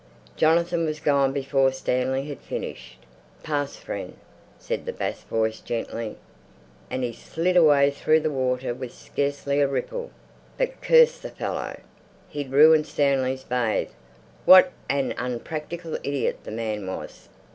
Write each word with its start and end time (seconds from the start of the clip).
Jonathan 0.35 0.83
was 0.83 0.99
gone 0.99 1.31
before 1.31 1.71
Stanley 1.71 2.25
had 2.27 2.39
finished. 2.39 2.97
"Pass, 3.43 3.75
friend!" 3.75 4.15
said 4.57 4.87
the 4.87 4.91
bass 4.91 5.21
voice 5.21 5.59
gently, 5.59 6.17
and 6.89 7.03
he 7.03 7.13
slid 7.13 7.55
away 7.55 7.91
through 7.91 8.19
the 8.21 8.31
water 8.31 8.73
with 8.73 8.91
scarcely 8.95 9.61
a 9.61 9.67
ripple.... 9.67 10.09
But 10.57 10.81
curse 10.81 11.19
the 11.19 11.29
fellow! 11.29 11.79
He'd 12.29 12.49
ruined 12.51 12.87
Stanley's 12.87 13.43
bathe. 13.43 13.91
What 14.45 14.71
an 14.89 15.13
unpractical 15.19 15.93
idiot 16.03 16.45
the 16.45 16.51
man 16.51 16.87
was! 16.87 17.29